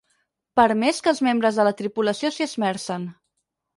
Per 0.59 0.63
més 0.83 1.01
que 1.07 1.11
els 1.11 1.21
membres 1.29 1.59
de 1.61 1.65
la 1.67 1.75
tripulació 1.83 2.33
s'hi 2.37 2.47
esmercen. 2.51 3.07